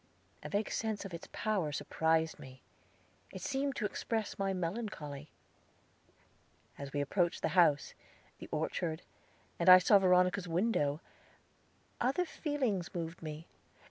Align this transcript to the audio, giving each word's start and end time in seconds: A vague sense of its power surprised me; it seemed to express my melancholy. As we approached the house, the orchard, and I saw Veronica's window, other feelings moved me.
A 0.41 0.49
vague 0.49 0.71
sense 0.71 1.05
of 1.05 1.13
its 1.13 1.27
power 1.31 1.71
surprised 1.71 2.39
me; 2.39 2.63
it 3.31 3.39
seemed 3.43 3.75
to 3.75 3.85
express 3.85 4.39
my 4.39 4.51
melancholy. 4.51 5.29
As 6.75 6.91
we 6.91 7.01
approached 7.01 7.43
the 7.43 7.49
house, 7.49 7.93
the 8.39 8.49
orchard, 8.51 9.03
and 9.59 9.69
I 9.69 9.77
saw 9.77 9.99
Veronica's 9.99 10.47
window, 10.47 11.01
other 11.99 12.25
feelings 12.25 12.95
moved 12.95 13.21
me. 13.21 13.45